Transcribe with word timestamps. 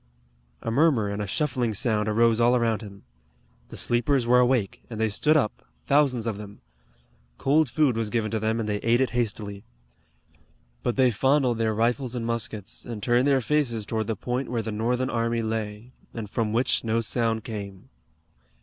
A 0.63 0.71
murmur 0.71 1.07
and 1.09 1.21
a 1.21 1.27
shuffling 1.27 1.75
sound 1.75 2.07
arose 2.09 2.41
all 2.41 2.55
around 2.55 2.81
him. 2.81 3.03
The 3.69 3.77
sleepers 3.77 4.25
were 4.25 4.39
awake, 4.39 4.81
and 4.89 4.99
they 4.99 5.09
stood 5.09 5.37
up, 5.37 5.63
thousands 5.85 6.25
of 6.25 6.39
them. 6.39 6.59
Cold 7.37 7.69
food 7.69 7.95
was 7.95 8.09
given 8.09 8.31
to 8.31 8.39
them, 8.39 8.59
and 8.59 8.67
they 8.67 8.77
ate 8.79 8.99
it 8.99 9.11
hastily. 9.11 9.63
But 10.81 10.95
they 10.95 11.11
fondled 11.11 11.59
their 11.59 11.75
rifles 11.75 12.15
and 12.15 12.25
muskets, 12.25 12.83
and 12.83 13.03
turned 13.03 13.27
their 13.27 13.41
faces 13.41 13.85
toward 13.85 14.07
the 14.07 14.15
point 14.15 14.49
where 14.49 14.63
the 14.63 14.71
Northern 14.71 15.11
army 15.11 15.43
lay, 15.43 15.91
and 16.15 16.27
from 16.27 16.51
which 16.51 16.83
no 16.83 17.01
sound 17.01 17.43
came. 17.43 17.89